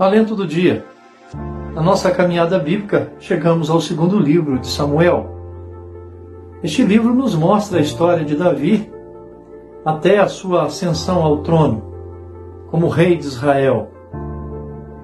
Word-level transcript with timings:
Alento 0.00 0.34
do 0.34 0.46
dia. 0.46 0.82
Na 1.74 1.82
nossa 1.82 2.10
caminhada 2.10 2.58
bíblica, 2.58 3.12
chegamos 3.18 3.68
ao 3.68 3.82
segundo 3.82 4.18
livro 4.18 4.58
de 4.58 4.66
Samuel. 4.66 5.28
Este 6.62 6.82
livro 6.82 7.12
nos 7.12 7.34
mostra 7.34 7.76
a 7.76 7.82
história 7.82 8.24
de 8.24 8.34
Davi 8.34 8.90
até 9.84 10.18
a 10.18 10.26
sua 10.26 10.62
ascensão 10.62 11.22
ao 11.22 11.42
trono 11.42 11.82
como 12.70 12.88
rei 12.88 13.14
de 13.18 13.26
Israel. 13.26 13.90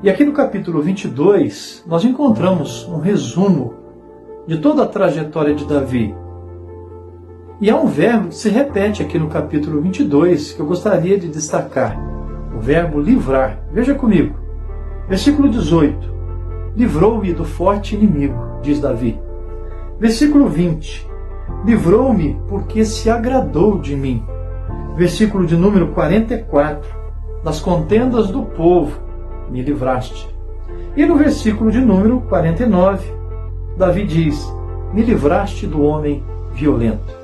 E 0.03 0.09
aqui 0.09 0.25
no 0.25 0.33
capítulo 0.33 0.81
22, 0.81 1.85
nós 1.87 2.03
encontramos 2.03 2.89
um 2.89 2.97
resumo 2.97 3.75
de 4.47 4.57
toda 4.57 4.85
a 4.85 4.89
trajetória 4.89 5.55
de 5.55 5.67
Davi. 5.67 6.15
E 7.61 7.69
há 7.69 7.77
um 7.77 7.87
verbo 7.87 8.29
que 8.29 8.37
se 8.37 8.49
repete 8.49 9.03
aqui 9.03 9.19
no 9.19 9.29
capítulo 9.29 9.79
22 9.83 10.55
que 10.55 10.61
eu 10.61 10.65
gostaria 10.65 11.19
de 11.19 11.29
destacar: 11.29 11.99
o 12.57 12.61
verbo 12.61 12.99
livrar. 12.99 13.63
Veja 13.71 13.95
comigo. 13.95 14.46
Versículo 15.09 15.49
18: 15.49 16.15
Livrou-me 16.77 17.33
do 17.33 17.45
forte 17.45 17.95
inimigo, 17.95 18.59
diz 18.61 18.81
Davi. 18.81 19.19
Versículo 20.01 20.49
20: 20.49 21.09
Livrou-me 21.65 22.41
porque 22.49 22.85
se 22.85 23.09
agradou 23.09 23.79
de 23.79 23.95
mim. 23.95 24.23
Versículo 24.97 25.47
de 25.47 25.57
número 25.57 25.89
44: 25.89 26.89
Das 27.45 27.61
contendas 27.61 28.29
do 28.31 28.43
povo 28.43 29.01
me 29.49 29.63
livraste. 29.63 30.29
E 30.97 31.07
no 31.07 31.17
versículo 31.17 31.71
de 31.71 31.81
número 31.81 32.21
49, 32.23 33.07
Davi 33.77 34.05
diz: 34.05 34.53
Me 34.93 35.03
livraste 35.03 35.69
do 35.69 35.83
homem 35.83 36.25
violento. 36.53 37.15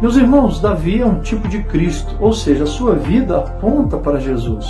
Meus 0.00 0.16
irmãos, 0.16 0.60
Davi 0.60 1.00
é 1.00 1.06
um 1.06 1.20
tipo 1.20 1.48
de 1.48 1.62
Cristo, 1.64 2.16
ou 2.20 2.32
seja, 2.32 2.64
a 2.64 2.66
sua 2.66 2.94
vida 2.94 3.38
aponta 3.38 3.96
para 3.96 4.20
Jesus. 4.20 4.66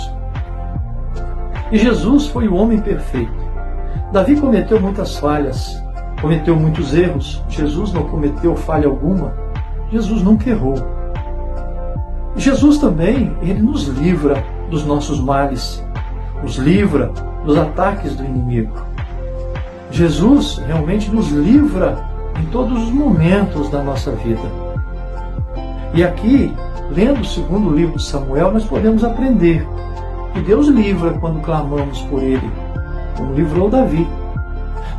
E 1.73 1.77
Jesus 1.79 2.27
foi 2.27 2.47
o 2.47 2.53
homem 2.53 2.79
perfeito. 2.79 3.33
Davi 4.11 4.39
cometeu 4.39 4.79
muitas 4.79 5.17
falhas, 5.17 5.81
cometeu 6.21 6.55
muitos 6.55 6.93
erros. 6.93 7.43
Jesus 7.49 7.91
não 7.91 8.03
cometeu 8.03 8.55
falha 8.55 8.87
alguma. 8.87 9.33
Jesus 9.91 10.21
nunca 10.21 10.51
errou. 10.51 10.75
Jesus 12.35 12.77
também, 12.77 13.35
ele 13.41 13.59
nos 13.59 13.87
livra 13.87 14.45
dos 14.69 14.85
nossos 14.85 15.19
males, 15.19 15.83
nos 16.43 16.57
livra 16.57 17.11
dos 17.43 17.57
ataques 17.57 18.15
do 18.15 18.23
inimigo. 18.23 18.75
Jesus 19.89 20.61
realmente 20.67 21.09
nos 21.09 21.31
livra 21.31 21.97
em 22.39 22.45
todos 22.51 22.83
os 22.83 22.91
momentos 22.91 23.71
da 23.71 23.81
nossa 23.81 24.11
vida. 24.11 24.47
E 25.95 26.03
aqui, 26.03 26.53
lendo 26.91 27.21
o 27.21 27.25
segundo 27.25 27.75
livro 27.75 27.97
de 27.97 28.03
Samuel, 28.03 28.51
nós 28.51 28.63
podemos 28.63 29.03
aprender 29.03 29.67
que 30.33 30.41
Deus 30.41 30.67
livra 30.67 31.13
quando 31.19 31.41
clamamos 31.41 32.01
por 32.03 32.21
Ele, 32.21 32.51
como 33.15 33.33
livrou 33.33 33.69
Davi. 33.69 34.07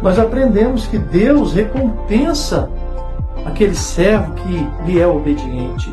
Nós 0.01 0.19
aprendemos 0.19 0.87
que 0.87 0.99
Deus 0.99 1.53
recompensa 1.53 2.71
aquele 3.45 3.75
servo 3.75 4.33
que 4.35 4.67
lhe 4.87 5.01
é 5.01 5.07
obediente. 5.07 5.93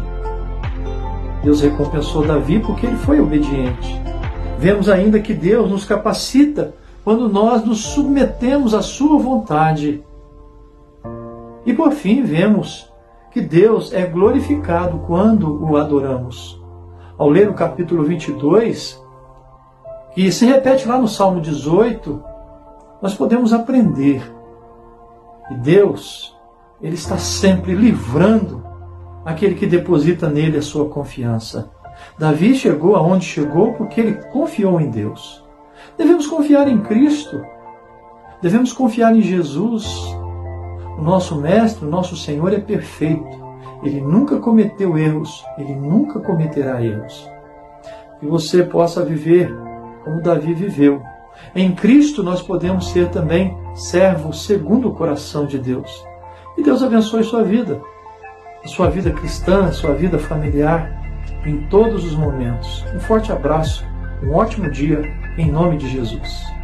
Deus 1.44 1.62
recompensou 1.62 2.26
Davi 2.26 2.60
porque 2.60 2.86
ele 2.86 2.98
foi 2.98 3.20
obediente. 3.20 4.00
Vemos 4.60 4.88
ainda 4.88 5.20
que 5.20 5.34
Deus 5.34 5.70
nos 5.70 5.86
capacita 5.86 6.76
quando 7.04 7.28
nós 7.28 7.66
nos 7.66 7.80
submetemos 7.80 8.76
à 8.76 8.82
Sua 8.82 9.18
vontade. 9.18 10.04
E 11.66 11.74
por 11.74 11.92
fim, 11.92 12.24
vemos 12.24 12.92
que 13.32 13.42
Deus 13.42 13.92
é 13.94 14.06
glorificado 14.06 15.00
quando 15.08 15.64
o 15.64 15.78
adoramos. 15.78 16.62
Ao 17.18 17.30
ler 17.30 17.50
o 17.50 17.54
capítulo 17.54 18.04
22, 18.04 19.02
que 20.14 20.32
se 20.32 20.46
repete 20.46 20.88
lá 20.88 20.98
no 20.98 21.08
Salmo 21.08 21.42
18, 21.42 22.24
nós 23.02 23.14
podemos 23.14 23.54
aprender 23.54 24.22
que 25.48 25.56
Deus, 25.56 26.38
Ele 26.82 26.96
está 26.96 27.18
sempre 27.18 27.74
livrando 27.74 28.64
aquele 29.26 29.56
que 29.56 29.66
deposita 29.66 30.30
nele 30.30 30.58
a 30.58 30.62
sua 30.62 30.90
confiança. 30.90 31.70
Davi 32.18 32.56
chegou 32.56 32.96
aonde 32.96 33.26
chegou 33.26 33.74
porque 33.74 34.02
ele 34.02 34.14
confiou 34.32 34.80
em 34.80 34.90
Deus. 34.90 35.44
Devemos 35.98 36.28
confiar 36.28 36.68
em 36.68 36.82
Cristo. 36.82 37.44
Devemos 38.42 38.74
confiar 38.74 39.16
em 39.16 39.22
Jesus. 39.22 39.86
O 40.98 41.02
nosso 41.02 41.40
Mestre, 41.40 41.86
o 41.86 41.90
nosso 41.90 42.16
Senhor 42.16 42.54
é 42.54 42.60
perfeito. 42.60 43.42
Ele 43.84 44.02
nunca 44.02 44.38
cometeu 44.38 44.98
erros, 44.98 45.44
ele 45.58 45.76
nunca 45.76 46.20
cometerá 46.20 46.84
erros. 46.84 47.30
Que 48.20 48.26
você 48.28 48.64
possa 48.64 49.04
viver 49.04 49.52
como 50.04 50.22
Davi 50.22 50.54
viveu. 50.54 51.02
Em 51.56 51.74
Cristo 51.74 52.22
nós 52.22 52.42
podemos 52.42 52.90
ser 52.90 53.10
também 53.10 53.58
servos 53.74 54.46
segundo 54.46 54.90
o 54.90 54.94
coração 54.94 55.46
de 55.46 55.58
Deus. 55.58 56.06
E 56.58 56.64
Deus 56.64 56.84
abençoe 56.84 57.24
sua 57.24 57.44
vida, 57.44 57.82
a 58.64 58.68
sua 58.68 58.90
vida 58.90 59.12
cristã, 59.12 59.66
a 59.66 59.72
sua 59.72 59.94
vida 59.94 60.20
familiar, 60.20 61.02
em 61.46 61.68
todos 61.68 62.06
os 62.06 62.16
momentos. 62.16 62.86
Um 62.94 63.00
forte 63.00 63.32
abraço, 63.32 63.86
um 64.24 64.34
ótimo 64.34 64.70
dia, 64.70 65.02
em 65.38 65.52
nome 65.52 65.78
de 65.78 65.90
Jesus. 65.90 66.61